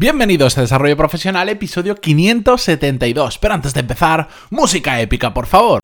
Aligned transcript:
Bienvenidos 0.00 0.56
a 0.56 0.60
Desarrollo 0.60 0.96
Profesional, 0.96 1.48
episodio 1.48 1.96
572. 1.96 3.38
Pero 3.38 3.54
antes 3.54 3.74
de 3.74 3.80
empezar, 3.80 4.28
música 4.48 5.00
épica, 5.00 5.34
por 5.34 5.46
favor. 5.46 5.80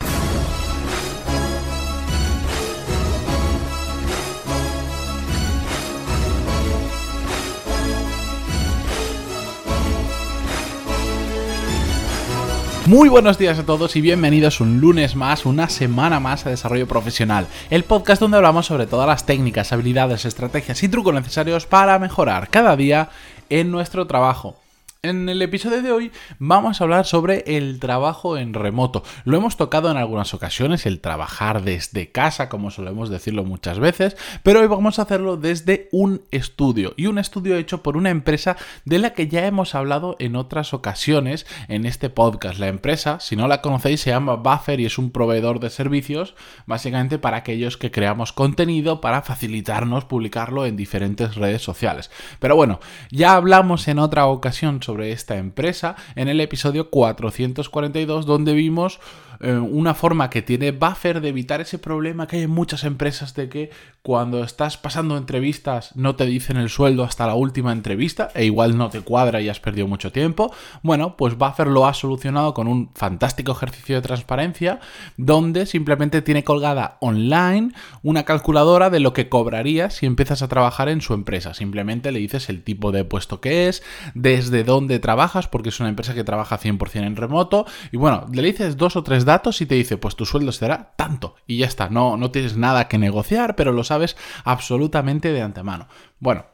Muy 12.86 13.08
buenos 13.08 13.38
días 13.38 13.58
a 13.58 13.64
todos 13.64 13.96
y 13.96 14.02
bienvenidos 14.02 14.60
un 14.60 14.78
lunes 14.78 15.16
más, 15.16 15.46
una 15.46 15.70
semana 15.70 16.20
más 16.20 16.44
a 16.44 16.50
Desarrollo 16.50 16.86
Profesional, 16.86 17.46
el 17.70 17.82
podcast 17.82 18.20
donde 18.20 18.36
hablamos 18.36 18.66
sobre 18.66 18.86
todas 18.86 19.06
las 19.06 19.24
técnicas, 19.24 19.72
habilidades, 19.72 20.26
estrategias 20.26 20.82
y 20.82 20.90
trucos 20.90 21.14
necesarios 21.14 21.64
para 21.64 21.98
mejorar 21.98 22.50
cada 22.50 22.76
día 22.76 23.08
en 23.50 23.70
nuestro 23.70 24.06
trabajo. 24.06 24.56
En 25.04 25.28
el 25.28 25.42
episodio 25.42 25.82
de 25.82 25.92
hoy 25.92 26.12
vamos 26.38 26.80
a 26.80 26.84
hablar 26.84 27.04
sobre 27.04 27.44
el 27.58 27.78
trabajo 27.78 28.38
en 28.38 28.54
remoto. 28.54 29.02
Lo 29.26 29.36
hemos 29.36 29.58
tocado 29.58 29.90
en 29.90 29.98
algunas 29.98 30.32
ocasiones, 30.32 30.86
el 30.86 31.02
trabajar 31.02 31.62
desde 31.62 32.10
casa, 32.10 32.48
como 32.48 32.70
solemos 32.70 33.10
decirlo 33.10 33.44
muchas 33.44 33.78
veces, 33.78 34.16
pero 34.42 34.60
hoy 34.60 34.66
vamos 34.66 34.98
a 34.98 35.02
hacerlo 35.02 35.36
desde 35.36 35.90
un 35.92 36.22
estudio 36.30 36.94
y 36.96 37.04
un 37.04 37.18
estudio 37.18 37.56
hecho 37.56 37.82
por 37.82 37.98
una 37.98 38.08
empresa 38.08 38.56
de 38.86 38.98
la 38.98 39.12
que 39.12 39.28
ya 39.28 39.46
hemos 39.46 39.74
hablado 39.74 40.16
en 40.20 40.36
otras 40.36 40.72
ocasiones 40.72 41.44
en 41.68 41.84
este 41.84 42.08
podcast. 42.08 42.58
La 42.58 42.68
empresa, 42.68 43.20
si 43.20 43.36
no 43.36 43.46
la 43.46 43.60
conocéis, 43.60 44.00
se 44.00 44.08
llama 44.08 44.36
Buffer 44.36 44.80
y 44.80 44.86
es 44.86 44.96
un 44.96 45.10
proveedor 45.10 45.60
de 45.60 45.68
servicios 45.68 46.34
básicamente 46.64 47.18
para 47.18 47.36
aquellos 47.36 47.76
que 47.76 47.90
creamos 47.90 48.32
contenido 48.32 49.02
para 49.02 49.20
facilitarnos 49.20 50.06
publicarlo 50.06 50.64
en 50.64 50.78
diferentes 50.78 51.34
redes 51.34 51.60
sociales. 51.60 52.10
Pero 52.38 52.56
bueno, 52.56 52.80
ya 53.10 53.34
hablamos 53.34 53.86
en 53.86 53.98
otra 53.98 54.24
ocasión 54.24 54.82
sobre 54.82 54.93
sobre 54.94 55.10
esta 55.10 55.38
empresa 55.38 55.96
en 56.14 56.28
el 56.28 56.40
episodio 56.40 56.88
442 56.88 58.26
donde 58.26 58.52
vimos 58.52 59.00
eh, 59.40 59.56
una 59.56 59.94
forma 59.94 60.30
que 60.30 60.42
tiene 60.42 60.72
Buffer 60.72 61.20
de 61.20 61.28
evitar 61.28 61.60
ese 61.60 61.78
problema 61.78 62.26
que 62.26 62.36
hay 62.36 62.42
en 62.42 62.50
muchas 62.50 62.84
empresas 62.84 63.34
de 63.34 63.48
que 63.48 63.70
cuando 64.02 64.44
estás 64.44 64.76
pasando 64.76 65.16
entrevistas 65.16 65.92
no 65.94 66.14
te 66.14 66.26
dicen 66.26 66.56
el 66.56 66.68
sueldo 66.68 67.04
hasta 67.04 67.26
la 67.26 67.34
última 67.34 67.72
entrevista 67.72 68.28
e 68.34 68.44
igual 68.44 68.76
no 68.76 68.90
te 68.90 69.00
cuadra 69.00 69.40
y 69.40 69.48
has 69.48 69.60
perdido 69.60 69.88
mucho 69.88 70.12
tiempo. 70.12 70.52
Bueno, 70.82 71.16
pues 71.16 71.38
Buffer 71.38 71.68
lo 71.68 71.86
ha 71.86 71.94
solucionado 71.94 72.54
con 72.54 72.68
un 72.68 72.90
fantástico 72.94 73.52
ejercicio 73.52 73.96
de 73.96 74.02
transparencia 74.02 74.80
donde 75.16 75.66
simplemente 75.66 76.22
tiene 76.22 76.44
colgada 76.44 76.98
online 77.00 77.72
una 78.02 78.24
calculadora 78.24 78.90
de 78.90 79.00
lo 79.00 79.12
que 79.12 79.28
cobrarías 79.28 79.94
si 79.94 80.06
empiezas 80.06 80.42
a 80.42 80.48
trabajar 80.48 80.88
en 80.88 81.00
su 81.00 81.14
empresa. 81.14 81.54
Simplemente 81.54 82.12
le 82.12 82.18
dices 82.18 82.48
el 82.48 82.62
tipo 82.62 82.92
de 82.92 83.04
puesto 83.04 83.40
que 83.40 83.68
es, 83.68 83.82
desde 84.14 84.64
dónde 84.64 84.98
trabajas, 84.98 85.48
porque 85.48 85.70
es 85.70 85.80
una 85.80 85.88
empresa 85.88 86.14
que 86.14 86.24
trabaja 86.24 86.58
100% 86.58 87.06
en 87.06 87.16
remoto, 87.16 87.66
y 87.92 87.96
bueno, 87.96 88.26
le 88.32 88.42
dices 88.42 88.76
dos 88.76 88.96
o 88.96 89.02
tres 89.02 89.24
datos 89.24 89.33
y 89.60 89.66
te 89.66 89.74
dice, 89.74 89.96
pues 89.96 90.16
tu 90.16 90.26
sueldo 90.26 90.52
será 90.52 90.94
tanto. 90.96 91.36
Y 91.46 91.58
ya 91.58 91.66
está, 91.66 91.88
no, 91.88 92.16
no 92.16 92.30
tienes 92.30 92.56
nada 92.56 92.88
que 92.88 92.98
negociar, 92.98 93.56
pero 93.56 93.72
lo 93.72 93.84
sabes 93.84 94.16
absolutamente 94.44 95.32
de 95.32 95.42
antemano. 95.42 95.88
Bueno, 96.20 96.46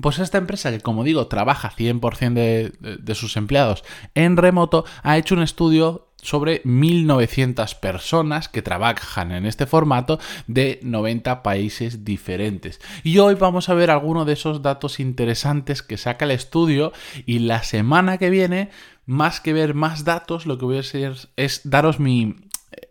pues 0.00 0.18
esta 0.18 0.38
empresa 0.38 0.70
que, 0.70 0.80
como 0.80 1.04
digo, 1.04 1.26
trabaja 1.26 1.70
100% 1.70 2.32
de, 2.34 2.72
de, 3.00 3.14
sus 3.14 3.36
empleados 3.36 3.84
en 4.14 4.36
remoto, 4.36 4.84
ha 5.02 5.18
hecho 5.18 5.34
un 5.34 5.42
estudio 5.42 6.08
sobre 6.20 6.62
1.900 6.64 7.78
personas 7.78 8.48
que 8.48 8.62
trabajan 8.62 9.30
en 9.32 9.46
este 9.46 9.66
formato 9.66 10.18
de 10.46 10.80
90 10.82 11.42
países 11.42 12.04
diferentes. 12.04 12.80
Y 13.04 13.18
hoy 13.18 13.34
vamos 13.34 13.68
a 13.68 13.74
ver 13.74 13.90
algunos 13.90 14.26
de 14.26 14.32
esos 14.32 14.62
datos 14.62 14.98
interesantes 14.98 15.82
que 15.82 15.96
saca 15.96 16.24
el 16.24 16.32
estudio 16.32 16.92
y 17.24 17.40
la 17.40 17.62
semana 17.62 18.18
que 18.18 18.30
viene 18.30 18.70
más 19.08 19.40
que 19.40 19.54
ver 19.54 19.72
más 19.72 20.04
datos, 20.04 20.44
lo 20.44 20.58
que 20.58 20.66
voy 20.66 20.76
a 20.76 20.80
hacer 20.80 21.16
es 21.36 21.62
daros 21.64 21.98
mi, 21.98 22.36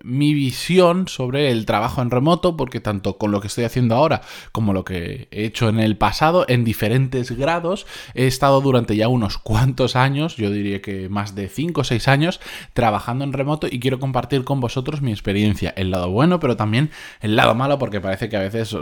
mi 0.03 0.33
visión 0.33 1.07
sobre 1.07 1.51
el 1.51 1.65
trabajo 1.65 2.01
en 2.01 2.11
remoto, 2.11 2.57
porque 2.57 2.79
tanto 2.79 3.17
con 3.17 3.31
lo 3.31 3.41
que 3.41 3.47
estoy 3.47 3.63
haciendo 3.63 3.95
ahora 3.95 4.21
como 4.51 4.73
lo 4.73 4.85
que 4.85 5.27
he 5.31 5.45
hecho 5.45 5.69
en 5.69 5.79
el 5.79 5.97
pasado, 5.97 6.45
en 6.47 6.63
diferentes 6.63 7.31
grados, 7.31 7.85
he 8.13 8.27
estado 8.27 8.61
durante 8.61 8.95
ya 8.95 9.07
unos 9.07 9.37
cuantos 9.37 9.95
años, 9.95 10.35
yo 10.35 10.49
diría 10.49 10.81
que 10.81 11.09
más 11.09 11.35
de 11.35 11.47
5 11.49 11.81
o 11.81 11.83
6 11.83 12.07
años, 12.07 12.39
trabajando 12.73 13.23
en 13.23 13.33
remoto 13.33 13.67
y 13.69 13.79
quiero 13.79 13.99
compartir 13.99 14.43
con 14.43 14.59
vosotros 14.59 15.01
mi 15.01 15.11
experiencia, 15.11 15.73
el 15.75 15.91
lado 15.91 16.09
bueno, 16.09 16.39
pero 16.39 16.55
también 16.55 16.91
el 17.21 17.35
lado 17.35 17.55
malo, 17.55 17.77
porque 17.77 18.01
parece 18.01 18.29
que 18.29 18.37
a 18.37 18.41
veces 18.41 18.75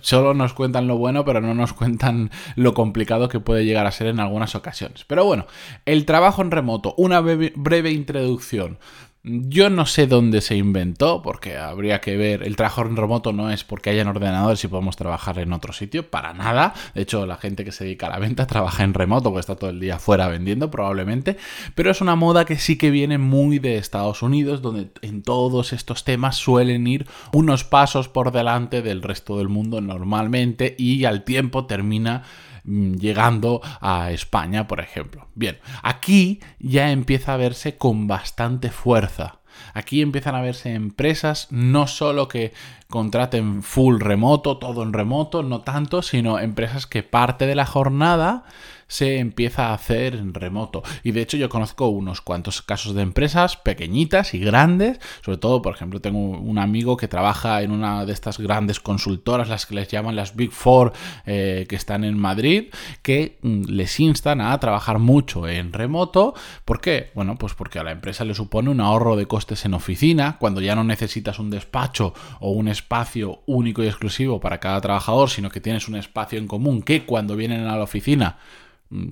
solo 0.00 0.34
nos 0.34 0.54
cuentan 0.54 0.86
lo 0.86 0.96
bueno, 0.96 1.24
pero 1.24 1.40
no 1.40 1.54
nos 1.54 1.72
cuentan 1.72 2.30
lo 2.56 2.74
complicado 2.74 3.28
que 3.28 3.40
puede 3.40 3.64
llegar 3.64 3.86
a 3.86 3.92
ser 3.92 4.08
en 4.08 4.20
algunas 4.20 4.54
ocasiones. 4.54 5.04
Pero 5.06 5.24
bueno, 5.24 5.46
el 5.86 6.04
trabajo 6.04 6.42
en 6.42 6.50
remoto, 6.50 6.94
una 6.96 7.20
breve 7.20 7.90
introducción. 7.90 8.78
Yo 9.24 9.70
no 9.70 9.86
sé 9.86 10.08
dónde 10.08 10.40
se 10.40 10.56
inventó, 10.56 11.22
porque 11.22 11.56
habría 11.56 12.00
que 12.00 12.16
ver. 12.16 12.42
El 12.42 12.56
trabajo 12.56 12.82
en 12.82 12.96
remoto 12.96 13.32
no 13.32 13.52
es 13.52 13.62
porque 13.62 13.90
hayan 13.90 14.08
ordenadores 14.08 14.64
y 14.64 14.66
podemos 14.66 14.96
trabajar 14.96 15.38
en 15.38 15.52
otro 15.52 15.72
sitio, 15.72 16.10
para 16.10 16.34
nada. 16.34 16.74
De 16.96 17.02
hecho, 17.02 17.24
la 17.24 17.36
gente 17.36 17.64
que 17.64 17.70
se 17.70 17.84
dedica 17.84 18.08
a 18.08 18.10
la 18.10 18.18
venta 18.18 18.46
trabaja 18.48 18.82
en 18.82 18.94
remoto, 18.94 19.30
porque 19.30 19.38
está 19.38 19.54
todo 19.54 19.70
el 19.70 19.78
día 19.78 20.00
fuera 20.00 20.26
vendiendo, 20.26 20.72
probablemente. 20.72 21.36
Pero 21.76 21.92
es 21.92 22.00
una 22.00 22.16
moda 22.16 22.44
que 22.44 22.58
sí 22.58 22.76
que 22.76 22.90
viene 22.90 23.18
muy 23.18 23.60
de 23.60 23.76
Estados 23.76 24.22
Unidos, 24.22 24.60
donde 24.60 24.88
en 25.02 25.22
todos 25.22 25.72
estos 25.72 26.02
temas 26.02 26.34
suelen 26.34 26.84
ir 26.88 27.06
unos 27.32 27.62
pasos 27.62 28.08
por 28.08 28.32
delante 28.32 28.82
del 28.82 29.02
resto 29.02 29.38
del 29.38 29.48
mundo 29.48 29.80
normalmente 29.80 30.74
y 30.76 31.04
al 31.04 31.22
tiempo 31.22 31.66
termina 31.66 32.24
llegando 32.64 33.60
a 33.80 34.10
España, 34.10 34.66
por 34.68 34.80
ejemplo. 34.80 35.28
Bien, 35.34 35.58
aquí 35.82 36.40
ya 36.58 36.90
empieza 36.90 37.34
a 37.34 37.38
verse 37.38 37.76
con 37.76 38.06
bastante 38.06 38.70
fuerza. 38.70 39.40
Aquí 39.74 40.00
empiezan 40.00 40.34
a 40.34 40.40
verse 40.40 40.72
empresas 40.74 41.48
no 41.50 41.86
solo 41.86 42.28
que 42.28 42.52
contraten 42.88 43.62
full 43.62 44.00
remoto, 44.00 44.58
todo 44.58 44.82
en 44.82 44.92
remoto, 44.92 45.42
no 45.42 45.60
tanto, 45.60 46.02
sino 46.02 46.38
empresas 46.38 46.86
que 46.86 47.02
parte 47.02 47.46
de 47.46 47.54
la 47.54 47.66
jornada 47.66 48.44
se 48.92 49.18
empieza 49.18 49.68
a 49.68 49.74
hacer 49.74 50.14
en 50.16 50.34
remoto. 50.34 50.82
Y 51.02 51.12
de 51.12 51.22
hecho 51.22 51.38
yo 51.38 51.48
conozco 51.48 51.88
unos 51.88 52.20
cuantos 52.20 52.60
casos 52.60 52.94
de 52.94 53.00
empresas 53.00 53.56
pequeñitas 53.56 54.34
y 54.34 54.38
grandes, 54.38 55.00
sobre 55.24 55.38
todo, 55.38 55.62
por 55.62 55.74
ejemplo, 55.74 56.02
tengo 56.02 56.18
un 56.18 56.58
amigo 56.58 56.98
que 56.98 57.08
trabaja 57.08 57.62
en 57.62 57.70
una 57.70 58.04
de 58.04 58.12
estas 58.12 58.38
grandes 58.38 58.80
consultoras, 58.80 59.48
las 59.48 59.64
que 59.64 59.76
les 59.76 59.88
llaman 59.88 60.14
las 60.14 60.36
Big 60.36 60.52
Four, 60.52 60.92
eh, 61.24 61.64
que 61.70 61.76
están 61.76 62.04
en 62.04 62.18
Madrid, 62.18 62.66
que 63.00 63.38
mm, 63.40 63.62
les 63.68 63.98
instan 63.98 64.42
a 64.42 64.60
trabajar 64.60 64.98
mucho 64.98 65.48
en 65.48 65.72
remoto. 65.72 66.34
¿Por 66.66 66.82
qué? 66.82 67.12
Bueno, 67.14 67.36
pues 67.38 67.54
porque 67.54 67.78
a 67.78 67.84
la 67.84 67.92
empresa 67.92 68.26
le 68.26 68.34
supone 68.34 68.68
un 68.68 68.82
ahorro 68.82 69.16
de 69.16 69.24
costes 69.24 69.64
en 69.64 69.72
oficina, 69.72 70.36
cuando 70.38 70.60
ya 70.60 70.76
no 70.76 70.84
necesitas 70.84 71.38
un 71.38 71.48
despacho 71.48 72.12
o 72.40 72.50
un 72.50 72.68
espacio 72.68 73.42
único 73.46 73.82
y 73.82 73.86
exclusivo 73.86 74.38
para 74.38 74.60
cada 74.60 74.82
trabajador, 74.82 75.30
sino 75.30 75.48
que 75.48 75.62
tienes 75.62 75.88
un 75.88 75.96
espacio 75.96 76.38
en 76.38 76.46
común 76.46 76.82
que 76.82 77.06
cuando 77.06 77.36
vienen 77.36 77.66
a 77.66 77.78
la 77.78 77.84
oficina 77.84 78.36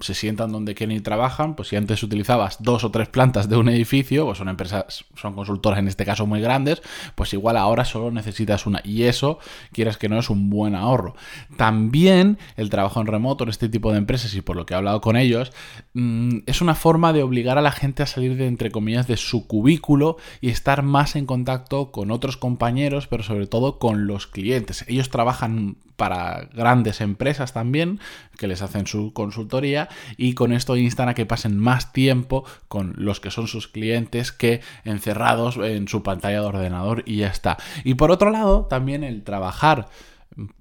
se 0.01 0.15
sientan 0.15 0.53
donde 0.53 0.75
quieren 0.75 0.97
y 0.97 1.01
trabajan, 1.01 1.55
pues 1.55 1.69
si 1.69 1.77
antes 1.77 2.03
utilizabas 2.03 2.63
dos 2.63 2.85
o 2.85 2.91
tres 2.91 3.09
plantas 3.09 3.49
de 3.49 3.57
un 3.57 3.69
edificio, 3.69 4.27
pues 4.27 4.39
son 4.39 4.49
empresas, 4.49 5.05
son 5.17 5.35
consultoras 5.35 5.79
en 5.79 5.89
este 5.89 6.05
caso 6.05 6.27
muy 6.27 6.41
grandes, 6.41 6.83
pues 7.15 7.33
igual 7.33 7.57
ahora 7.57 7.85
solo 7.85 8.11
necesitas 8.11 8.67
una. 8.67 8.81
Y 8.85 9.05
eso, 9.05 9.39
quieras 9.73 9.97
que 9.97 10.09
no, 10.09 10.19
es 10.19 10.31
un 10.31 10.51
buen 10.51 10.75
ahorro. 10.75 11.15
También 11.57 12.39
el 12.57 12.71
trabajo 12.71 13.01
en 13.01 13.07
remoto 13.07 13.45
en 13.45 13.51
este 13.51 13.69
tipo 13.69 13.93
de 13.93 13.99
empresas, 13.99 14.35
y 14.35 14.43
por 14.43 14.57
lo 14.57 14.67
que 14.67 14.75
he 14.75 14.77
hablado 14.77 15.01
con 15.01 15.17
ellos, 15.17 15.53
mm, 15.95 16.39
es 16.47 16.61
una 16.61 16.75
forma 16.75 17.12
de 17.12 17.23
obligar 17.23 17.59
a 17.59 17.62
la 17.62 17.73
gente 17.73 18.03
a 18.03 18.07
salir 18.07 18.37
de, 18.37 18.47
entre 18.47 18.71
comillas, 18.71 19.07
de 19.07 19.17
su 19.17 19.47
cubículo 19.47 20.17
y 20.41 20.51
estar 20.51 20.83
más 20.83 21.17
en 21.17 21.27
contacto 21.27 21.91
con 21.91 22.11
otros 22.11 22.37
compañeros, 22.37 23.07
pero 23.07 23.23
sobre 23.23 23.47
todo 23.47 23.79
con 23.79 24.07
los 24.07 24.27
clientes. 24.27 24.85
Ellos 24.89 25.11
trabajan 25.11 25.77
para 26.01 26.49
grandes 26.55 27.03
empresas 27.03 27.53
también 27.53 28.01
que 28.41 28.49
les 28.49 28.62
hacen 28.62 28.87
su 28.87 29.12
consultoría 29.12 29.91
y 30.17 30.33
con 30.33 30.53
esto 30.53 30.77
instan 30.77 31.11
a 31.11 31.15
que 31.15 31.27
pasen 31.27 31.59
más 31.59 31.93
tiempo 31.93 32.44
con 32.69 32.94
los 32.97 33.20
que 33.20 33.31
son 33.31 33.47
sus 33.47 33.69
clientes 33.69 34.32
que 34.32 34.62
encerrados 34.85 35.59
en 35.59 35.88
su 35.88 36.03
pantalla 36.03 36.41
de 36.41 36.47
ordenador 36.47 37.03
y 37.05 37.19
ya 37.19 37.29
está. 37.29 37.59
Y 37.85 37.94
por 37.94 38.11
otro 38.11 38.31
lado, 38.31 38.64
también 38.64 39.05
el 39.05 39.23
trabajar 39.25 39.88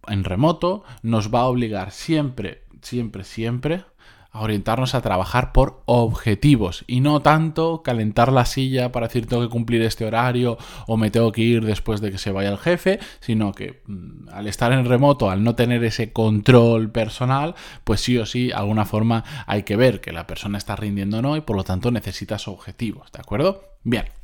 en 0.07 0.23
remoto 0.25 0.83
nos 1.03 1.33
va 1.33 1.41
a 1.41 1.45
obligar 1.45 1.91
siempre, 1.91 2.63
siempre, 2.81 3.23
siempre 3.23 3.85
a 4.31 4.41
orientarnos 4.41 4.95
a 4.95 5.01
trabajar 5.01 5.51
por 5.51 5.81
objetivos 5.85 6.83
y 6.87 6.99
no 7.01 7.21
tanto 7.21 7.81
calentar 7.81 8.31
la 8.31 8.45
silla 8.45 8.91
para 8.91 9.07
decir 9.07 9.25
tengo 9.25 9.41
que 9.41 9.49
cumplir 9.49 9.81
este 9.81 10.05
horario 10.05 10.57
o 10.87 10.97
me 10.97 11.09
tengo 11.09 11.31
que 11.31 11.41
ir 11.41 11.65
después 11.65 11.99
de 12.01 12.11
que 12.11 12.17
se 12.17 12.31
vaya 12.31 12.49
el 12.49 12.57
jefe, 12.57 12.99
sino 13.19 13.53
que 13.53 13.81
mm, 13.87 14.29
al 14.31 14.47
estar 14.47 14.71
en 14.71 14.85
remoto, 14.85 15.29
al 15.29 15.43
no 15.43 15.55
tener 15.55 15.83
ese 15.83 16.13
control 16.13 16.91
personal, 16.91 17.55
pues 17.83 18.01
sí 18.01 18.17
o 18.17 18.25
sí, 18.25 18.51
alguna 18.51 18.85
forma 18.85 19.23
hay 19.47 19.63
que 19.63 19.75
ver 19.75 20.01
que 20.01 20.11
la 20.11 20.27
persona 20.27 20.57
está 20.57 20.75
rindiendo 20.75 21.19
o 21.19 21.21
no 21.21 21.35
y 21.35 21.41
por 21.41 21.55
lo 21.55 21.63
tanto 21.63 21.91
necesitas 21.91 22.47
objetivos, 22.47 23.11
¿de 23.11 23.19
acuerdo? 23.19 23.63
Bien. 23.83 24.18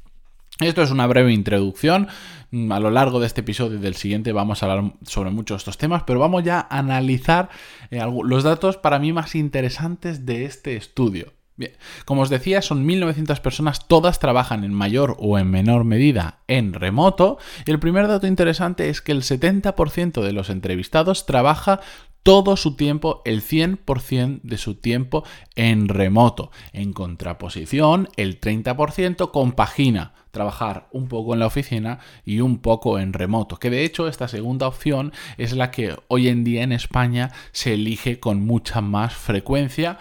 Esto 0.60 0.82
es 0.82 0.92
una 0.92 1.06
breve 1.06 1.34
introducción. 1.34 2.08
Mm, 2.52 2.72
a 2.72 2.80
lo 2.80 2.90
largo 2.90 3.20
de 3.20 3.28
este 3.28 3.42
episodio 3.42 3.78
y 3.78 3.82
del 3.82 3.96
siguiente 3.96 4.32
vamos 4.32 4.64
a 4.64 4.72
hablar 4.72 4.94
sobre 5.06 5.32
muchos 5.32 5.56
de 5.56 5.60
estos 5.60 5.78
temas, 5.78 6.04
pero 6.04 6.20
vamos 6.20 6.44
ya 6.44 6.60
a 6.70 6.80
analizar 6.80 7.50
eh, 7.92 8.02
los 8.24 8.44
datos 8.44 8.78
para 8.78 9.00
mí 9.00 9.12
más 9.12 9.36
interesantes 9.36 10.26
de 10.26 10.46
este 10.46 10.78
estudio. 10.78 11.34
Bien, 11.58 11.72
como 12.04 12.22
os 12.22 12.30
decía, 12.30 12.62
son 12.62 12.86
1.900 12.86 13.40
personas, 13.40 13.88
todas 13.88 14.20
trabajan 14.20 14.66
en 14.66 14.74
mayor 14.74 15.16
o 15.20 15.40
en 15.40 15.50
menor 15.50 15.86
medida 15.86 16.40
en 16.48 16.74
remoto. 16.74 17.38
Y 17.66 17.72
el 17.72 17.80
primer 17.80 18.08
dato 18.08 18.28
interesante 18.28 18.90
es 18.90 19.02
que 19.02 19.14
el 19.14 19.24
70% 19.24 20.22
de 20.22 20.34
los 20.34 20.50
entrevistados 20.50 21.26
trabaja 21.26 21.80
todo 22.26 22.58
su 22.58 22.76
tiempo, 22.76 23.22
el 23.24 23.44
100% 23.44 24.42
de 24.42 24.58
su 24.58 24.74
tiempo 24.74 25.24
en 25.56 25.88
remoto. 25.88 26.50
En 26.74 26.92
contraposición, 26.92 28.10
el 28.18 28.42
30% 28.42 29.30
compagina 29.30 30.14
trabajar 30.32 30.88
un 30.92 31.08
poco 31.08 31.34
en 31.34 31.40
la 31.40 31.46
oficina 31.46 32.00
y 32.26 32.40
un 32.40 32.58
poco 32.58 32.98
en 32.98 33.14
remoto. 33.14 33.58
Que 33.58 33.70
de 33.70 33.84
hecho 33.84 34.08
esta 34.08 34.28
segunda 34.28 34.68
opción 34.68 35.14
es 35.38 35.54
la 35.54 35.70
que 35.70 35.96
hoy 36.08 36.28
en 36.28 36.44
día 36.44 36.64
en 36.64 36.72
España 36.72 37.32
se 37.52 37.76
elige 37.76 38.20
con 38.20 38.44
mucha 38.44 38.82
más 38.82 39.14
frecuencia 39.14 40.00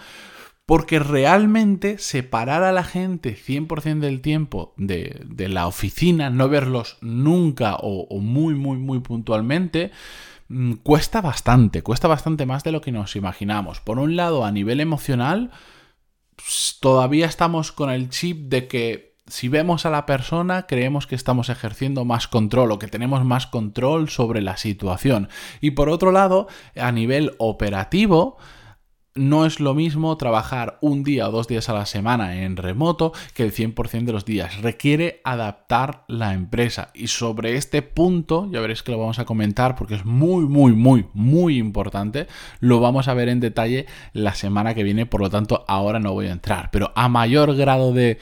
porque 0.65 0.97
realmente 0.97 1.99
separar 1.99 2.63
a 2.63 2.71
la 2.71 2.83
gente 2.83 3.37
100% 3.37 3.99
del 3.99 4.21
tiempo 4.21 4.73
de, 4.77 5.27
la 5.47 5.67
oficina, 5.67 6.31
no 6.31 6.49
verlos 6.49 6.97
nunca 7.01 7.77
o, 7.79 8.19
muy, 8.19 8.55
muy, 8.55 8.77
muy 8.77 8.99
puntualmente, 8.99 9.91
cuesta 10.83 11.21
bastante, 11.21 11.81
cuesta 11.81 12.07
bastante 12.07 12.45
más 12.45 12.63
de 12.63 12.71
lo 12.71 12.81
que 12.81 12.91
nos 12.91 13.15
imaginamos. 13.15 13.79
Por 13.79 13.99
un 13.99 14.15
lado, 14.15 14.45
a 14.45 14.51
nivel 14.51 14.79
emocional, 14.79 15.51
pues, 16.35 16.77
todavía 16.79 17.25
estamos 17.25 17.71
con 17.71 17.89
el 17.89 18.09
chip 18.09 18.49
de 18.49 18.67
que 18.67 19.15
si 19.27 19.47
vemos 19.47 19.85
a 19.85 19.89
la 19.89 20.05
persona 20.05 20.67
creemos 20.67 21.07
que 21.07 21.15
estamos 21.15 21.49
ejerciendo 21.49 22.05
más 22.05 22.27
control 22.27 22.71
o 22.71 22.79
que 22.79 22.87
tenemos 22.87 23.25
más 23.25 23.47
control 23.47 24.09
sobre 24.09 24.41
la 24.41 24.57
situación. 24.57 25.29
Y 25.61 25.71
por 25.71 25.89
otro 25.89 26.11
lado, 26.11 26.47
a 26.75 26.91
nivel 26.91 27.33
operativo, 27.39 28.37
no 29.15 29.45
es 29.45 29.61
lo 29.61 29.73
mismo 29.73 30.17
trabajar 30.17 30.77
un 30.81 31.05
día 31.05 31.29
o 31.29 31.31
dos 31.31 31.47
días 31.47 31.69
a 31.69 31.73
la 31.73 31.85
semana 31.85 32.43
en 32.43 32.57
remoto 32.57 33.13
que 33.33 33.43
el 33.43 33.53
100% 33.53 34.03
de 34.03 34.11
los 34.11 34.25
días. 34.25 34.61
Requiere 34.61 35.21
adaptar 35.23 36.03
la 36.09 36.33
empresa. 36.33 36.89
Y 36.93 37.07
sobre 37.07 37.55
este 37.55 37.81
punto, 37.81 38.49
ya 38.51 38.59
veréis 38.59 38.83
que 38.83 38.91
lo 38.91 38.99
vamos 38.99 39.17
a 39.19 39.25
comentar 39.25 39.75
porque 39.75 39.95
es 39.95 40.05
muy, 40.05 40.45
muy, 40.45 40.73
muy, 40.73 41.05
muy 41.13 41.57
importante. 41.57 42.27
Lo 42.59 42.81
vamos 42.81 43.07
a 43.07 43.13
ver 43.13 43.29
en 43.29 43.39
detalle 43.39 43.85
la 44.11 44.35
semana 44.35 44.73
que 44.73 44.83
viene, 44.83 45.05
por 45.05 45.21
lo 45.21 45.29
tanto 45.29 45.63
ahora 45.69 45.99
no 45.99 46.11
voy 46.11 46.27
a 46.27 46.33
entrar. 46.33 46.69
Pero 46.71 46.91
a 46.95 47.07
mayor 47.07 47.55
grado 47.55 47.93
de, 47.93 48.19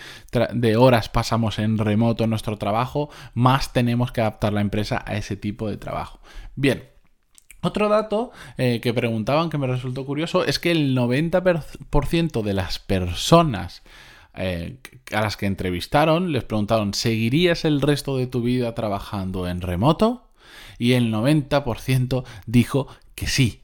de 0.54 0.78
horas 0.78 1.10
pasamos 1.10 1.58
en 1.58 1.80
remoto 1.80 2.24
en 2.24 2.30
nuestro 2.30 2.58
trabajo, 2.58 3.10
más 3.34 3.74
tenemos 3.74 4.12
que 4.12 4.22
adaptar 4.22 4.54
la 4.54 4.62
empresa 4.62 5.04
a 5.08 5.16
ese 5.16 5.38
tipo 5.38 5.68
de 5.70 5.78
trabajo. 5.78 6.20
Bien, 6.56 6.93
otro 7.64 7.90
dato 7.90 8.32
eh, 8.58 8.80
que 8.82 8.94
preguntaban 8.94 9.50
que 9.50 9.58
me 9.58 9.68
resultó 9.68 10.06
curioso 10.06 10.46
es 10.46 10.60
que 10.60 10.72
el 10.72 10.96
90% 10.96 12.42
de 12.42 12.54
las 12.54 12.80
personas 12.80 13.84
eh, 14.36 14.78
a 15.12 15.22
las 15.22 15.38
que 15.38 15.46
entrevistaron 15.46 16.32
les 16.32 16.44
preguntaron, 16.44 16.94
¿seguirías 16.94 17.66
el 17.66 17.82
resto 17.82 18.18
de 18.18 18.28
tu 18.28 18.42
vida 18.42 18.74
trabajando 18.76 19.48
en 19.48 19.62
remoto? 19.62 20.30
Y 20.78 20.94
el 20.94 21.14
90% 21.14 22.24
dijo 22.46 22.88
que 23.16 23.28
sí, 23.28 23.63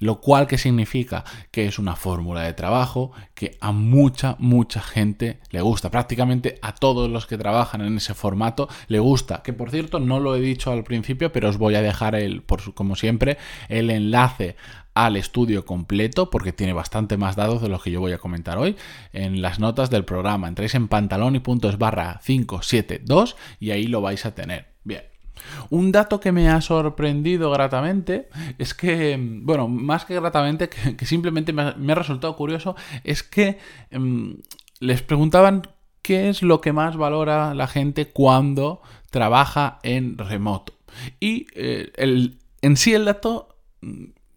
lo 0.00 0.20
cual 0.20 0.48
que 0.48 0.58
significa 0.58 1.24
que 1.52 1.66
es 1.66 1.78
una 1.78 1.94
fórmula 1.94 2.42
de 2.42 2.54
trabajo 2.54 3.12
que 3.34 3.56
a 3.60 3.70
mucha, 3.70 4.34
mucha 4.38 4.80
gente 4.80 5.38
le 5.50 5.60
gusta. 5.60 5.90
Prácticamente 5.90 6.58
a 6.62 6.74
todos 6.74 7.08
los 7.08 7.26
que 7.26 7.38
trabajan 7.38 7.82
en 7.82 7.98
ese 7.98 8.14
formato 8.14 8.68
le 8.88 8.98
gusta. 8.98 9.42
Que 9.42 9.52
por 9.52 9.70
cierto, 9.70 10.00
no 10.00 10.18
lo 10.18 10.34
he 10.34 10.40
dicho 10.40 10.72
al 10.72 10.82
principio, 10.82 11.30
pero 11.32 11.48
os 11.48 11.58
voy 11.58 11.76
a 11.76 11.82
dejar 11.82 12.14
el, 12.14 12.42
por, 12.42 12.74
como 12.74 12.96
siempre, 12.96 13.38
el 13.68 13.90
enlace 13.90 14.56
al 14.94 15.16
estudio 15.16 15.64
completo 15.64 16.30
porque 16.30 16.52
tiene 16.52 16.72
bastante 16.72 17.16
más 17.16 17.36
datos 17.36 17.62
de 17.62 17.68
los 17.68 17.82
que 17.82 17.90
yo 17.90 18.00
voy 18.00 18.12
a 18.12 18.18
comentar 18.18 18.58
hoy 18.58 18.76
en 19.12 19.42
las 19.42 19.60
notas 19.60 19.90
del 19.90 20.04
programa. 20.04 20.48
Entréis 20.48 20.74
en 20.74 20.88
pantalón 20.88 21.36
y 21.36 21.40
puntos 21.40 21.78
barra 21.78 22.20
572 22.24 23.36
y 23.60 23.70
ahí 23.70 23.86
lo 23.86 24.00
vais 24.00 24.24
a 24.26 24.34
tener. 24.34 24.66
Bien. 24.82 25.09
Un 25.70 25.92
dato 25.92 26.20
que 26.20 26.32
me 26.32 26.48
ha 26.48 26.60
sorprendido 26.60 27.50
gratamente 27.50 28.28
es 28.58 28.74
que, 28.74 29.18
bueno, 29.42 29.68
más 29.68 30.04
que 30.04 30.14
gratamente, 30.14 30.68
que, 30.96 31.06
simplemente 31.06 31.52
me 31.52 31.92
ha, 31.92 31.94
resultado 31.94 32.36
curioso, 32.36 32.76
es 33.04 33.22
que 33.22 33.58
em, 33.90 34.36
les 34.80 35.02
preguntaban 35.02 35.62
qué 36.02 36.28
es 36.28 36.42
lo 36.42 36.60
que 36.60 36.72
más 36.72 36.96
valora 36.96 37.54
la 37.54 37.66
gente 37.66 38.08
cuando 38.08 38.82
trabaja 39.10 39.78
en 39.82 40.18
remoto. 40.18 40.74
Y 41.20 41.46
eh, 41.54 41.92
el, 41.96 42.38
en 42.62 42.76
sí 42.76 42.94
el 42.94 43.04
dato 43.04 43.56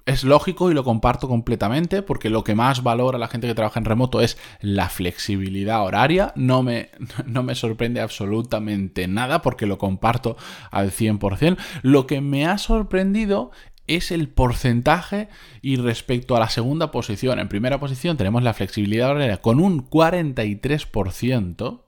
es 0.05 0.23
lógico 0.23 0.69
y 0.69 0.73
lo 0.73 0.83
comparto 0.83 1.27
completamente 1.27 2.01
porque 2.01 2.29
lo 2.29 2.43
que 2.43 2.55
más 2.55 2.83
valora 2.83 3.17
la 3.17 3.29
gente 3.29 3.47
que 3.47 3.55
trabaja 3.55 3.79
en 3.79 3.85
remoto 3.85 4.21
es 4.21 4.37
la 4.59 4.89
flexibilidad 4.89 5.83
horaria. 5.83 6.33
No 6.35 6.61
me, 6.63 6.89
no 7.25 7.43
me 7.43 7.55
sorprende 7.55 8.01
absolutamente 8.01 9.07
nada 9.07 9.41
porque 9.41 9.65
lo 9.65 9.77
comparto 9.77 10.35
al 10.71 10.91
100%. 10.91 11.57
Lo 11.81 12.05
que 12.07 12.21
me 12.21 12.45
ha 12.45 12.57
sorprendido 12.57 13.51
es 13.87 14.11
el 14.11 14.29
porcentaje 14.29 15.27
y 15.61 15.75
respecto 15.77 16.35
a 16.35 16.39
la 16.39 16.49
segunda 16.49 16.91
posición. 16.91 17.39
En 17.39 17.49
primera 17.49 17.79
posición 17.79 18.17
tenemos 18.17 18.43
la 18.43 18.53
flexibilidad 18.53 19.11
horaria 19.11 19.37
con 19.37 19.59
un 19.59 19.89
43%. 19.89 21.79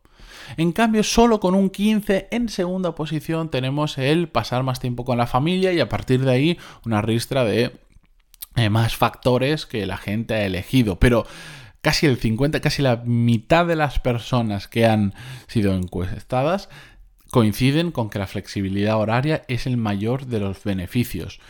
En 0.57 0.73
cambio, 0.73 1.03
solo 1.03 1.39
con 1.39 1.55
un 1.55 1.69
15 1.69 2.27
en 2.31 2.49
segunda 2.49 2.93
posición 2.93 3.49
tenemos 3.49 3.97
el 3.97 4.27
pasar 4.27 4.63
más 4.63 4.79
tiempo 4.79 5.03
con 5.03 5.17
la 5.17 5.25
familia 5.27 5.73
y 5.73 5.79
a 5.79 5.89
partir 5.89 6.23
de 6.23 6.31
ahí 6.31 6.57
una 6.85 7.01
ristra 7.01 7.43
de 7.43 7.73
eh, 8.55 8.69
más 8.69 8.95
factores 8.95 9.65
que 9.65 9.85
la 9.85 9.97
gente 9.97 10.33
ha 10.33 10.45
elegido, 10.45 10.99
pero 10.99 11.25
casi 11.81 12.05
el 12.05 12.17
50, 12.17 12.61
casi 12.61 12.81
la 12.81 12.97
mitad 13.05 13.65
de 13.65 13.75
las 13.75 13.99
personas 13.99 14.67
que 14.67 14.85
han 14.85 15.13
sido 15.47 15.73
encuestadas 15.75 16.69
coinciden 17.31 17.91
con 17.91 18.09
que 18.09 18.17
la 18.17 18.27
flexibilidad 18.27 18.97
horaria 18.97 19.43
es 19.49 19.67
el 19.67 19.75
mayor 19.75 20.25
de 20.25 20.39
los 20.39 20.63
beneficios. 20.63 21.41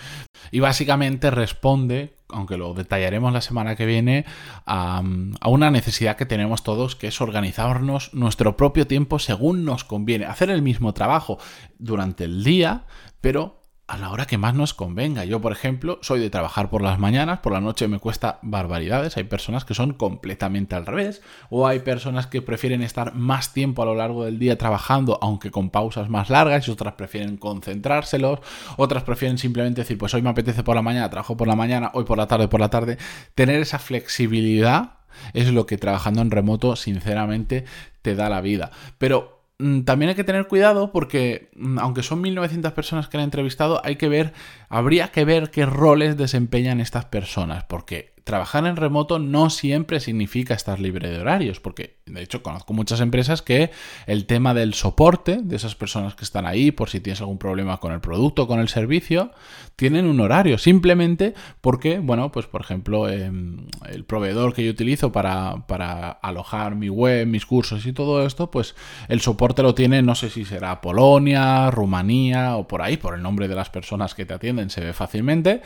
Y 0.49 0.59
básicamente 0.59 1.29
responde, 1.29 2.15
aunque 2.27 2.57
lo 2.57 2.73
detallaremos 2.73 3.31
la 3.31 3.41
semana 3.41 3.75
que 3.75 3.85
viene, 3.85 4.25
a, 4.65 5.03
a, 5.39 5.49
una 5.49 5.69
necesidad 5.69 6.17
que 6.17 6.25
tenemos 6.25 6.63
todos, 6.63 6.95
que 6.95 7.07
es 7.07 7.21
organizarnos 7.21 8.13
nuestro 8.15 8.57
propio 8.57 8.87
tiempo 8.87 9.19
según 9.19 9.63
nos 9.63 9.83
conviene. 9.83 10.25
Hacer 10.25 10.49
el 10.49 10.63
mismo 10.63 10.93
trabajo 10.93 11.37
durante 11.77 12.23
el 12.23 12.43
día, 12.43 12.85
pero 13.21 13.64
a 13.87 13.97
la 13.97 14.09
hora 14.09 14.25
que 14.25 14.39
más 14.39 14.55
nos 14.55 14.73
convenga. 14.73 15.25
Yo, 15.25 15.41
por 15.41 15.51
ejemplo, 15.51 15.99
soy 16.01 16.19
de 16.19 16.31
trabajar 16.31 16.69
por 16.69 16.81
las 16.81 16.97
mañanas, 16.97 17.39
por 17.39 17.53
la 17.53 17.61
noche 17.61 17.87
me 17.87 17.99
cuesta 17.99 18.39
barbaridades. 18.41 19.15
Hay 19.17 19.25
personas 19.25 19.63
que 19.63 19.75
son 19.75 19.93
completamente 19.93 20.75
al 20.75 20.87
revés, 20.87 21.21
o 21.49 21.67
hay 21.67 21.79
personas 21.79 22.25
que 22.25 22.41
prefieren 22.41 22.81
estar 22.81 23.13
más 23.13 23.53
tiempo 23.53 23.83
a 23.83 23.85
lo 23.85 23.93
largo 23.93 24.25
del 24.25 24.39
día 24.39 24.57
trabajando, 24.57 25.19
aunque 25.21 25.51
con 25.51 25.69
pausas 25.69 26.09
más 26.09 26.31
largas, 26.31 26.67
y 26.67 26.71
otras 26.71 26.93
prefieren 26.93 27.37
concentrárselos, 27.37 28.39
otras 28.77 29.03
prefieren 29.03 29.37
simplemente 29.37 29.81
decir, 29.81 29.97
pues 29.97 30.13
hoy 30.15 30.23
me 30.23 30.29
apetece 30.29 30.63
por 30.63 30.75
la 30.75 30.81
mañana, 30.81 31.09
trabajo 31.09 31.37
por 31.37 31.47
la 31.47 31.55
mañana, 31.55 31.91
hoy 31.93 32.05
por 32.05 32.17
la 32.17 32.27
tarde, 32.27 32.47
por 32.47 32.59
la 32.59 32.69
tarde. 32.69 32.97
Tener 33.35 33.61
esa 33.61 33.77
flexibilidad 33.77 34.93
es 35.33 35.51
lo 35.51 35.67
que 35.67 35.77
trabajando 35.77 36.21
en 36.21 36.31
remoto, 36.31 36.75
sinceramente, 36.75 37.65
te 38.01 38.15
da 38.15 38.29
la 38.29 38.41
vida. 38.41 38.71
Pero 38.97 39.34
también 39.57 40.09
hay 40.09 40.15
que 40.15 40.23
tener 40.23 40.47
cuidado 40.47 40.91
porque, 40.91 41.49
mm, 41.55 41.79
aunque 41.79 42.03
son 42.03 42.21
1900 42.21 42.73
personas 42.73 43.07
que 43.07 43.17
han 43.17 43.23
entrevistado, 43.23 43.81
hay 43.83 43.95
que 43.95 44.09
ver, 44.09 44.33
habría 44.69 45.09
que 45.09 45.25
ver 45.25 45.49
qué 45.51 45.65
roles 45.65 46.17
desempeñan 46.17 46.81
estas 46.81 47.05
personas, 47.05 47.63
porque 47.63 48.13
trabajar 48.23 48.65
en 48.65 48.75
remoto 48.75 49.19
no 49.19 49.49
siempre 49.49 49.99
significa 49.99 50.53
estar 50.53 50.79
libre 50.79 51.09
de 51.09 51.19
horarios, 51.19 51.59
porque 51.59 51.94
de 52.05 52.21
hecho 52.21 52.43
conozco 52.43 52.71
muchas 52.71 53.01
empresas 53.01 53.41
que 53.41 53.71
el 54.05 54.27
tema 54.27 54.53
del 54.53 54.75
soporte 54.75 55.39
de 55.41 55.55
esas 55.55 55.73
personas 55.73 56.13
que 56.13 56.23
están 56.23 56.45
ahí, 56.45 56.69
por 56.69 56.87
si 56.87 56.99
tienes 56.99 57.19
algún 57.21 57.39
problema 57.39 57.79
con 57.79 57.93
el 57.93 57.99
producto 57.99 58.45
con 58.47 58.59
el 58.59 58.69
servicio, 58.69 59.31
tienen 59.75 60.05
un 60.05 60.19
horario, 60.19 60.59
simplemente 60.59 61.33
porque, 61.61 61.97
bueno, 61.97 62.31
pues 62.31 62.45
por 62.45 62.61
ejemplo, 62.61 63.09
em, 63.09 63.65
el 63.89 64.03
proveedor 64.03 64.53
que 64.53 64.63
yo 64.63 64.69
utilizo 64.69 65.11
para, 65.11 65.65
para 65.65 66.11
alojar 66.11 66.75
mi 66.75 66.89
web, 66.89 67.25
mis 67.25 67.47
cursos 67.47 67.83
y 67.87 67.91
todo 67.91 68.23
esto, 68.23 68.51
pues 68.51 68.75
el 69.07 69.19
soporte 69.21 69.63
lo 69.63 69.73
tiene, 69.73 70.03
no 70.03 70.13
sé 70.13 70.29
si 70.29 70.45
será 70.45 70.81
Polonia, 70.81 71.71
Rumanía 71.71 72.55
o 72.55 72.67
por 72.67 72.83
ahí, 72.83 72.97
por 72.97 73.15
el 73.15 73.23
nombre 73.23 73.47
de 73.47 73.55
las 73.55 73.71
personas 73.71 74.13
que 74.13 74.27
te 74.27 74.35
atienden, 74.35 74.69
se 74.69 74.81
ve 74.81 74.93
fácilmente. 74.93 75.63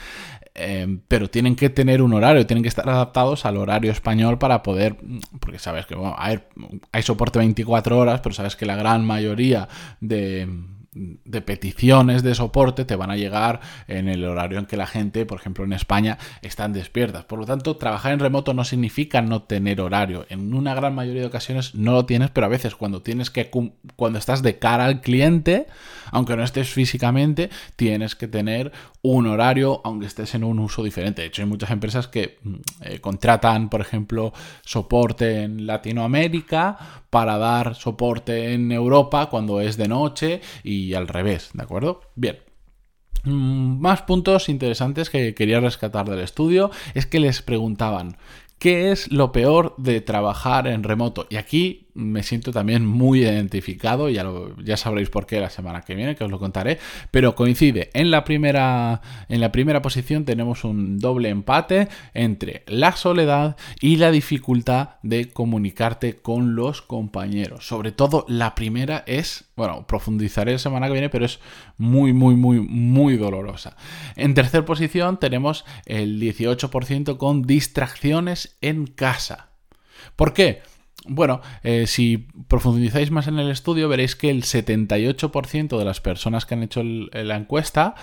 Em, 0.55 0.99
pero 1.07 1.29
tienen 1.29 1.55
que 1.55 1.69
tener 1.69 2.01
un 2.01 2.13
horario, 2.13 2.45
tienen 2.45 2.63
que 2.63 2.69
estar 2.69 2.87
adaptados 2.89 3.45
al 3.45 3.55
horario 3.55 3.91
español 3.91 4.39
para 4.39 4.61
poder, 4.61 4.97
porque 5.39 5.57
sabes 5.57 5.85
que 5.85 5.95
hay, 6.17 6.28
soporte 7.03 7.39
24 7.39 7.97
horas, 7.97 8.21
pero 8.21 8.33
sabes 8.33 8.55
que 8.55 8.65
la 8.65 8.75
gran 8.75 9.05
mayoría 9.05 9.67
de, 9.99 10.47
de 10.93 11.41
peticiones 11.41 12.23
de 12.23 12.33
soporte 12.33 12.83
te 12.83 12.95
van 12.95 13.11
a 13.11 13.15
llegar 13.15 13.59
en 13.87 14.07
el 14.07 14.25
horario 14.25 14.57
en 14.57 14.65
que 14.65 14.77
la 14.77 14.87
gente, 14.87 15.25
por 15.25 15.39
ejemplo 15.39 15.63
en 15.63 15.73
España, 15.73 16.17
están 16.41 16.73
despiertas. 16.73 17.25
Por 17.25 17.39
lo 17.39 17.45
tanto, 17.45 17.77
trabajar 17.77 18.11
en 18.13 18.19
remoto 18.19 18.53
no 18.53 18.63
significa 18.63 19.21
no 19.21 19.43
tener 19.43 19.81
horario. 19.81 20.25
En 20.29 20.53
una 20.53 20.73
gran 20.73 20.95
mayoría 20.95 21.21
de 21.21 21.27
ocasiones 21.27 21.75
no 21.75 21.91
lo 21.91 22.05
tienes, 22.05 22.31
pero 22.31 22.45
a 22.45 22.49
veces 22.49 22.75
cuando 22.75 23.01
tienes 23.01 23.29
que 23.29 23.51
cuando 23.95 24.17
estás 24.17 24.41
de 24.41 24.57
cara 24.57 24.85
al 24.85 25.01
cliente, 25.01 25.67
aunque 26.11 26.35
no 26.35 26.43
estés 26.43 26.69
físicamente, 26.69 27.49
tienes 27.75 28.15
que 28.15 28.27
tener 28.27 28.71
un 29.01 29.27
horario, 29.27 29.81
aunque 29.83 30.07
estés 30.07 30.35
en 30.35 30.43
un 30.43 30.59
uso 30.59 30.83
diferente. 30.83 31.21
De 31.21 31.27
hecho, 31.27 31.41
hay 31.41 31.47
muchas 31.47 31.71
empresas 31.71 32.07
que 32.07 32.39
mm, 32.41 32.55
eh, 32.81 32.99
contratan, 32.99 33.69
por 33.69 33.81
ejemplo, 33.81 34.33
soporte 34.65 35.43
en 35.43 35.67
Latinoamérica 35.67 36.77
para 37.09 37.37
dar 37.37 37.75
soporte 37.75 38.53
en 38.53 38.71
Europa 38.71 39.27
cuando 39.27 39.61
es 39.61 39.77
de 39.77 39.87
noche 39.87 40.41
y 40.63 40.78
al 40.93 41.07
revés, 41.07 41.49
¿de 41.53 41.63
acuerdo? 41.63 42.01
Bien. 42.15 42.39
Mm, 43.23 43.79
más 43.79 44.03
puntos 44.03 44.49
interesantes 44.49 45.09
que 45.09 45.35
quería 45.35 45.59
rescatar 45.59 46.09
del 46.09 46.19
estudio 46.19 46.71
es 46.93 47.05
que 47.05 47.19
les 47.19 47.41
preguntaban 47.41 48.17
¿Qué 48.59 48.91
es 48.91 49.09
lo 49.09 49.31
peor 49.31 49.73
de 49.77 50.01
trabajar 50.01 50.67
en 50.67 50.83
remoto? 50.83 51.27
Y 51.29 51.37
aquí 51.37 51.87
me 51.99 52.23
siento 52.23 52.51
también 52.51 52.85
muy 52.85 53.21
identificado, 53.21 54.09
ya, 54.09 54.25
ya 54.63 54.77
sabréis 54.77 55.09
por 55.09 55.25
qué 55.25 55.39
la 55.39 55.49
semana 55.49 55.81
que 55.81 55.95
viene, 55.95 56.15
que 56.15 56.23
os 56.23 56.31
lo 56.31 56.39
contaré, 56.39 56.79
pero 57.11 57.35
coincide. 57.35 57.89
En 57.93 58.09
la, 58.11 58.23
primera, 58.23 59.01
en 59.27 59.41
la 59.41 59.51
primera 59.51 59.81
posición 59.81 60.25
tenemos 60.25 60.63
un 60.63 60.99
doble 60.99 61.29
empate 61.29 61.89
entre 62.13 62.63
la 62.67 62.93
soledad 62.93 63.57
y 63.81 63.97
la 63.97 64.11
dificultad 64.11 64.91
de 65.03 65.29
comunicarte 65.29 66.15
con 66.15 66.55
los 66.55 66.81
compañeros. 66.81 67.67
Sobre 67.67 67.91
todo 67.91 68.25
la 68.27 68.55
primera 68.55 69.03
es, 69.05 69.45
bueno, 69.55 69.85
profundizaré 69.85 70.53
la 70.53 70.59
semana 70.59 70.87
que 70.87 70.93
viene, 70.93 71.09
pero 71.09 71.25
es 71.25 71.39
muy, 71.77 72.13
muy, 72.13 72.35
muy, 72.35 72.59
muy 72.59 73.17
dolorosa. 73.17 73.75
En 74.15 74.33
tercera 74.33 74.65
posición 74.65 75.19
tenemos 75.19 75.65
el 75.85 76.19
18% 76.21 77.17
con 77.17 77.43
distracciones 77.43 78.57
en 78.61 78.87
casa. 78.87 79.49
¿Por 80.15 80.33
qué? 80.33 80.61
Bueno, 81.07 81.41
eh, 81.63 81.87
si 81.87 82.27
profundizáis 82.47 83.09
más 83.09 83.27
en 83.27 83.39
el 83.39 83.49
estudio, 83.49 83.87
veréis 83.87 84.15
que 84.15 84.29
el 84.29 84.43
78% 84.43 85.77
de 85.77 85.85
las 85.85 86.01
personas 86.01 86.45
que 86.45 86.55
han 86.55 86.63
hecho 86.63 86.83
la 86.83 87.37
encuesta 87.37 87.95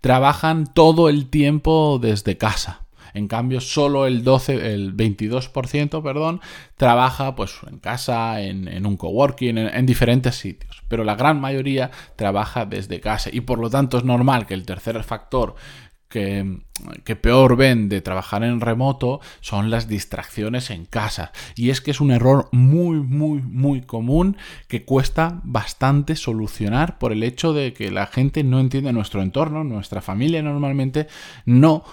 trabajan 0.00 0.72
todo 0.72 1.08
el 1.08 1.28
tiempo 1.30 1.98
desde 2.00 2.36
casa. 2.36 2.84
En 3.14 3.28
cambio, 3.28 3.60
solo 3.60 4.06
el 4.06 4.24
12, 4.24 4.74
el 4.74 4.96
22%, 4.96 6.02
perdón, 6.02 6.40
trabaja 6.76 7.36
pues 7.36 7.52
en 7.70 7.78
casa, 7.78 8.40
en, 8.42 8.86
un 8.86 8.96
coworking, 8.96 9.56
en 9.56 9.86
diferentes 9.86 10.34
sitios. 10.34 10.82
Pero 10.88 11.04
la 11.04 11.14
gran 11.14 11.40
mayoría 11.40 11.92
trabaja 12.16 12.66
desde 12.66 13.00
casa 13.00 13.30
y 13.32 13.42
por 13.42 13.60
lo 13.60 13.70
tanto 13.70 13.98
es 13.98 14.04
normal 14.04 14.46
que 14.46 14.54
el 14.54 14.66
tercer 14.66 15.00
factor 15.04 15.54
que, 16.14 17.16
peor 17.16 17.56
ven 17.56 17.88
de 17.88 18.00
trabajar 18.00 18.44
en 18.44 18.60
remoto 18.60 19.20
son 19.40 19.70
las 19.70 19.88
distracciones 19.88 20.70
en 20.70 20.84
casa. 20.84 21.32
Y 21.56 21.70
es 21.70 21.80
que 21.80 21.90
es 21.90 22.00
un 22.00 22.12
error 22.12 22.48
muy, 22.52 22.98
muy, 22.98 23.42
muy 23.42 23.80
común 23.80 24.36
que 24.68 24.84
cuesta 24.84 25.40
bastante 25.42 26.14
solucionar 26.14 26.98
por 26.98 27.10
el 27.10 27.24
hecho 27.24 27.52
de 27.52 27.72
que 27.72 27.90
la 27.90 28.06
gente 28.06 28.44
no 28.44 28.60
entiende 28.60 28.92
nuestro 28.92 29.22
entorno, 29.22 29.64
nuestra 29.64 30.00
familia 30.02 30.40
normalmente 30.42 31.08
no 31.46 31.84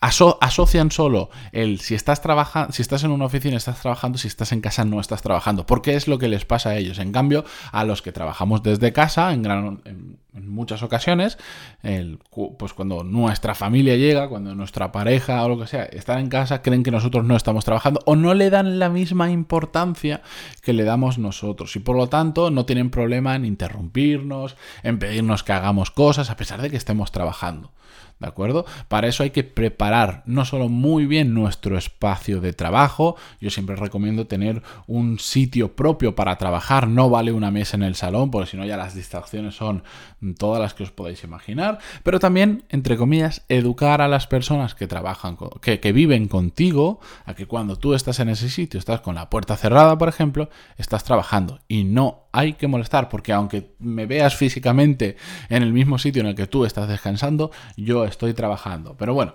asocian 0.00 0.92
solo 0.92 1.28
el 1.50 1.80
si 1.80 1.96
estás 1.96 2.22
trabajando, 2.22 2.72
si 2.72 2.82
estás 2.82 3.02
en 3.02 3.10
una 3.10 3.24
oficina 3.24 3.56
estás 3.56 3.80
trabajando, 3.80 4.16
si 4.16 4.28
estás 4.28 4.52
en 4.52 4.60
casa 4.60 4.84
no 4.84 5.00
estás 5.00 5.22
trabajando, 5.22 5.66
porque 5.66 5.96
es 5.96 6.06
lo 6.06 6.18
que 6.18 6.28
les 6.28 6.44
pasa 6.44 6.70
a 6.70 6.76
ellos. 6.76 7.00
En 7.00 7.10
cambio, 7.10 7.44
a 7.72 7.84
los 7.84 8.00
que 8.00 8.12
trabajamos 8.12 8.62
desde 8.62 8.92
casa, 8.92 9.32
en, 9.32 9.42
gran, 9.42 9.82
en, 9.84 10.18
muchas 10.46 10.82
ocasiones, 10.82 11.38
el, 11.82 12.18
pues 12.58 12.72
cuando 12.72 13.04
nuestra 13.04 13.54
familia 13.54 13.96
llega, 13.96 14.28
cuando 14.28 14.54
nuestra 14.54 14.92
pareja 14.92 15.44
o 15.44 15.48
lo 15.48 15.58
que 15.58 15.66
sea 15.66 15.84
están 15.84 16.20
en 16.20 16.28
casa, 16.28 16.62
creen 16.62 16.82
que 16.82 16.90
nosotros 16.90 17.24
no 17.24 17.36
estamos 17.36 17.64
trabajando 17.64 18.00
o 18.04 18.16
no 18.16 18.34
le 18.34 18.50
dan 18.50 18.78
la 18.78 18.88
misma 18.88 19.30
importancia 19.30 20.22
que 20.62 20.72
le 20.72 20.84
damos 20.84 21.18
nosotros 21.18 21.74
y 21.76 21.80
por 21.80 21.96
lo 21.96 22.08
tanto 22.08 22.50
no 22.50 22.66
tienen 22.66 22.90
problema 22.90 23.36
en 23.36 23.44
interrumpirnos, 23.44 24.56
en 24.82 24.98
pedirnos 24.98 25.42
que 25.42 25.52
hagamos 25.52 25.90
cosas 25.90 26.30
a 26.30 26.36
pesar 26.36 26.62
de 26.62 26.70
que 26.70 26.76
estemos 26.76 27.12
trabajando. 27.12 27.72
¿De 28.18 28.26
acuerdo? 28.26 28.66
Para 28.88 29.06
eso 29.06 29.22
hay 29.22 29.30
que 29.30 29.44
preparar 29.44 30.24
no 30.26 30.44
solo 30.44 30.68
muy 30.68 31.06
bien 31.06 31.34
nuestro 31.34 31.78
espacio 31.78 32.40
de 32.40 32.52
trabajo, 32.52 33.14
yo 33.40 33.48
siempre 33.48 33.76
recomiendo 33.76 34.26
tener 34.26 34.62
un 34.88 35.20
sitio 35.20 35.76
propio 35.76 36.16
para 36.16 36.36
trabajar, 36.36 36.88
no 36.88 37.10
vale 37.10 37.30
una 37.30 37.52
mesa 37.52 37.76
en 37.76 37.84
el 37.84 37.94
salón, 37.94 38.32
porque 38.32 38.50
si 38.50 38.56
no 38.56 38.64
ya 38.64 38.76
las 38.76 38.94
distracciones 38.94 39.54
son 39.54 39.84
todas 40.34 40.60
las 40.60 40.74
que 40.74 40.82
os 40.82 40.90
podéis 40.90 41.24
imaginar, 41.24 41.78
pero 42.02 42.20
también, 42.20 42.64
entre 42.68 42.96
comillas, 42.96 43.44
educar 43.48 44.00
a 44.00 44.08
las 44.08 44.26
personas 44.26 44.74
que 44.74 44.86
trabajan, 44.86 45.36
que, 45.60 45.80
que 45.80 45.92
viven 45.92 46.28
contigo, 46.28 47.00
a 47.24 47.34
que 47.34 47.46
cuando 47.46 47.76
tú 47.76 47.94
estás 47.94 48.20
en 48.20 48.28
ese 48.28 48.48
sitio, 48.48 48.78
estás 48.78 49.00
con 49.00 49.14
la 49.14 49.30
puerta 49.30 49.56
cerrada, 49.56 49.98
por 49.98 50.08
ejemplo, 50.08 50.48
estás 50.76 51.04
trabajando 51.04 51.60
y 51.68 51.84
no 51.84 52.28
hay 52.32 52.52
que 52.54 52.68
molestar, 52.68 53.08
porque 53.08 53.32
aunque 53.32 53.74
me 53.78 54.06
veas 54.06 54.36
físicamente 54.36 55.16
en 55.48 55.62
el 55.62 55.72
mismo 55.72 55.98
sitio 55.98 56.20
en 56.20 56.28
el 56.28 56.34
que 56.34 56.46
tú 56.46 56.64
estás 56.64 56.88
descansando, 56.88 57.50
yo 57.76 58.04
estoy 58.04 58.34
trabajando. 58.34 58.96
Pero 58.96 59.14
bueno, 59.14 59.34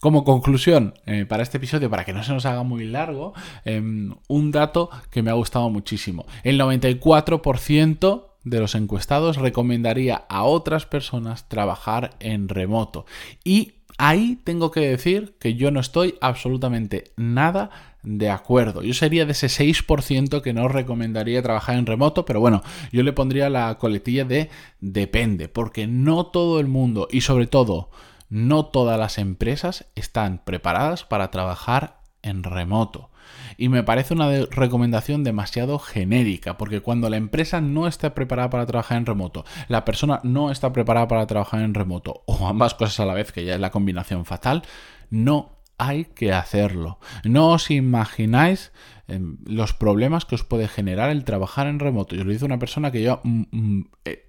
como 0.00 0.24
conclusión 0.24 0.94
eh, 1.06 1.24
para 1.26 1.42
este 1.42 1.58
episodio, 1.58 1.88
para 1.88 2.04
que 2.04 2.12
no 2.12 2.24
se 2.24 2.32
nos 2.32 2.44
haga 2.44 2.62
muy 2.62 2.84
largo, 2.84 3.34
em, 3.64 4.14
un 4.28 4.50
dato 4.50 4.90
que 5.10 5.22
me 5.22 5.30
ha 5.30 5.34
gustado 5.34 5.70
muchísimo. 5.70 6.26
El 6.42 6.58
94% 6.58 8.31
de 8.44 8.60
los 8.60 8.74
encuestados 8.74 9.36
recomendaría 9.36 10.24
a 10.28 10.42
otras 10.44 10.86
personas 10.86 11.48
trabajar 11.48 12.16
en 12.20 12.48
remoto. 12.48 13.06
Y 13.44 13.74
ahí 13.98 14.38
tengo 14.44 14.70
que 14.70 14.80
decir 14.80 15.36
que 15.38 15.54
yo 15.54 15.70
no 15.70 15.80
estoy 15.80 16.16
absolutamente 16.20 17.12
nada 17.16 17.70
de 18.02 18.30
acuerdo. 18.30 18.82
Yo 18.82 18.94
sería 18.94 19.24
de 19.26 19.32
ese 19.32 19.46
6% 19.46 20.42
que 20.42 20.52
no 20.52 20.68
recomendaría 20.68 21.42
trabajar 21.42 21.76
en 21.76 21.86
remoto, 21.86 22.24
pero 22.24 22.40
bueno, 22.40 22.62
yo 22.90 23.02
le 23.02 23.12
pondría 23.12 23.48
la 23.48 23.78
coletilla 23.78 24.24
de 24.24 24.50
depende, 24.80 25.48
porque 25.48 25.86
no 25.86 26.26
todo 26.26 26.58
el 26.58 26.66
mundo 26.66 27.06
y 27.10 27.20
sobre 27.20 27.46
todo 27.46 27.90
no 28.28 28.66
todas 28.66 28.98
las 28.98 29.18
empresas 29.18 29.86
están 29.94 30.42
preparadas 30.44 31.04
para 31.04 31.30
trabajar 31.30 32.00
en 32.22 32.42
remoto. 32.42 33.11
Y 33.56 33.68
me 33.68 33.82
parece 33.82 34.14
una 34.14 34.30
recomendación 34.50 35.24
demasiado 35.24 35.78
genérica, 35.78 36.56
porque 36.56 36.80
cuando 36.80 37.10
la 37.10 37.16
empresa 37.16 37.60
no 37.60 37.86
está 37.86 38.14
preparada 38.14 38.50
para 38.50 38.66
trabajar 38.66 38.98
en 38.98 39.06
remoto, 39.06 39.44
la 39.68 39.84
persona 39.84 40.20
no 40.22 40.50
está 40.50 40.72
preparada 40.72 41.08
para 41.08 41.26
trabajar 41.26 41.62
en 41.62 41.74
remoto, 41.74 42.22
o 42.26 42.46
ambas 42.46 42.74
cosas 42.74 43.00
a 43.00 43.06
la 43.06 43.14
vez, 43.14 43.32
que 43.32 43.44
ya 43.44 43.54
es 43.54 43.60
la 43.60 43.70
combinación 43.70 44.24
fatal, 44.24 44.62
no 45.10 45.51
hay 45.78 46.04
que 46.04 46.32
hacerlo. 46.32 46.98
No 47.24 47.50
os 47.50 47.70
imagináis 47.70 48.72
em, 49.08 49.36
los 49.46 49.72
problemas 49.72 50.24
que 50.24 50.34
os 50.34 50.44
puede 50.44 50.68
generar 50.68 51.10
el 51.10 51.24
trabajar 51.24 51.66
en 51.66 51.78
remoto. 51.78 52.14
Yo 52.14 52.24
lo 52.24 52.32
dice 52.32 52.44
una 52.44 52.58
persona 52.58 52.90
que 52.90 53.02
yo 53.02 53.20
100% 53.22 53.24
mm, 53.24 53.46
mm, 53.50 53.84
eh, 54.04 54.22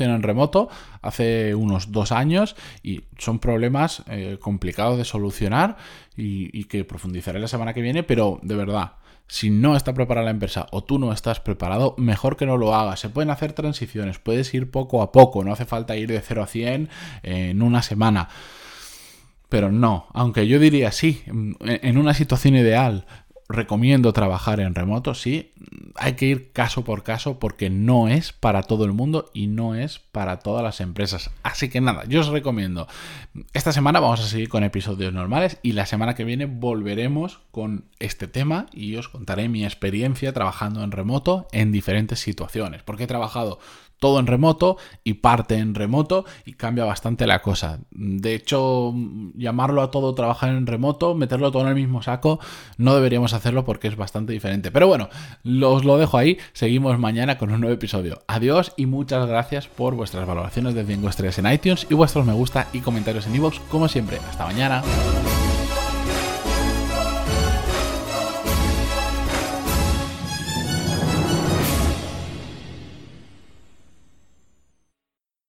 en 0.00 0.22
remoto 0.22 0.68
hace 1.02 1.54
unos 1.54 1.92
dos 1.92 2.12
años 2.12 2.56
y 2.82 3.02
son 3.18 3.38
problemas 3.38 4.02
eh, 4.08 4.38
complicados 4.40 4.98
de 4.98 5.04
solucionar 5.04 5.76
y, 6.16 6.58
y 6.58 6.64
que 6.64 6.84
profundizaré 6.84 7.38
la 7.38 7.48
semana 7.48 7.74
que 7.74 7.82
viene, 7.82 8.02
pero 8.02 8.40
de 8.42 8.56
verdad. 8.56 8.92
Si 9.26 9.48
no 9.48 9.74
está 9.74 9.94
preparada 9.94 10.26
la 10.26 10.32
empresa 10.32 10.66
o 10.70 10.84
tú 10.84 10.98
no 10.98 11.10
estás 11.10 11.40
preparado, 11.40 11.94
mejor 11.96 12.36
que 12.36 12.44
no 12.44 12.58
lo 12.58 12.74
hagas. 12.74 13.00
Se 13.00 13.08
pueden 13.08 13.30
hacer 13.30 13.54
transiciones, 13.54 14.18
puedes 14.18 14.52
ir 14.52 14.70
poco 14.70 15.00
a 15.00 15.12
poco, 15.12 15.42
no 15.42 15.52
hace 15.52 15.64
falta 15.64 15.96
ir 15.96 16.10
de 16.10 16.20
0 16.20 16.42
a 16.42 16.46
100 16.46 16.90
en 17.22 17.62
una 17.62 17.80
semana. 17.80 18.28
Pero 19.54 19.70
no, 19.70 20.08
aunque 20.12 20.48
yo 20.48 20.58
diría 20.58 20.90
sí, 20.90 21.22
en 21.28 21.96
una 21.96 22.12
situación 22.12 22.56
ideal 22.56 23.06
recomiendo 23.48 24.12
trabajar 24.12 24.58
en 24.58 24.74
remoto, 24.74 25.14
sí, 25.14 25.52
hay 25.94 26.14
que 26.14 26.26
ir 26.26 26.50
caso 26.50 26.82
por 26.82 27.04
caso 27.04 27.38
porque 27.38 27.70
no 27.70 28.08
es 28.08 28.32
para 28.32 28.64
todo 28.64 28.84
el 28.84 28.92
mundo 28.92 29.30
y 29.32 29.46
no 29.46 29.76
es 29.76 30.00
para 30.00 30.40
todas 30.40 30.64
las 30.64 30.80
empresas. 30.80 31.30
Así 31.44 31.68
que 31.68 31.80
nada, 31.80 32.02
yo 32.08 32.22
os 32.22 32.28
recomiendo. 32.28 32.88
Esta 33.52 33.72
semana 33.72 34.00
vamos 34.00 34.20
a 34.20 34.26
seguir 34.26 34.48
con 34.48 34.64
episodios 34.64 35.12
normales 35.12 35.58
y 35.62 35.70
la 35.70 35.86
semana 35.86 36.14
que 36.14 36.24
viene 36.24 36.46
volveremos 36.46 37.40
con 37.52 37.84
este 38.00 38.26
tema 38.26 38.66
y 38.72 38.96
os 38.96 39.08
contaré 39.08 39.48
mi 39.48 39.64
experiencia 39.64 40.32
trabajando 40.32 40.82
en 40.82 40.90
remoto 40.90 41.46
en 41.52 41.70
diferentes 41.70 42.18
situaciones. 42.18 42.82
Porque 42.82 43.04
he 43.04 43.06
trabajado 43.06 43.60
todo 43.98 44.20
en 44.20 44.26
remoto 44.26 44.76
y 45.02 45.14
parte 45.14 45.56
en 45.56 45.74
remoto 45.74 46.24
y 46.44 46.54
cambia 46.54 46.84
bastante 46.84 47.26
la 47.26 47.42
cosa. 47.42 47.80
De 47.90 48.34
hecho, 48.34 48.94
llamarlo 49.34 49.82
a 49.82 49.90
todo 49.90 50.14
trabajar 50.14 50.50
en 50.50 50.66
remoto, 50.66 51.14
meterlo 51.14 51.50
todo 51.50 51.62
en 51.62 51.68
el 51.68 51.74
mismo 51.74 52.02
saco, 52.02 52.40
no 52.76 52.94
deberíamos 52.94 53.32
hacerlo 53.32 53.64
porque 53.64 53.88
es 53.88 53.96
bastante 53.96 54.32
diferente. 54.32 54.70
Pero 54.70 54.86
bueno, 54.86 55.08
os 55.62 55.84
lo 55.84 55.96
dejo 55.96 56.18
ahí, 56.18 56.38
seguimos 56.52 56.98
mañana 56.98 57.38
con 57.38 57.50
un 57.50 57.60
nuevo 57.60 57.74
episodio. 57.74 58.22
Adiós 58.26 58.72
y 58.76 58.86
muchas 58.86 59.26
gracias 59.26 59.68
por 59.68 59.94
vuestras 59.94 60.26
valoraciones 60.26 60.74
de 60.74 60.84
5 60.84 61.08
estrellas 61.08 61.38
en 61.38 61.52
iTunes 61.52 61.86
y 61.88 61.94
vuestros 61.94 62.26
me 62.26 62.32
gusta 62.32 62.68
y 62.72 62.80
comentarios 62.80 63.26
en 63.26 63.36
iVoox, 63.36 63.60
como 63.70 63.88
siempre. 63.88 64.18
Hasta 64.28 64.44
mañana. 64.44 64.82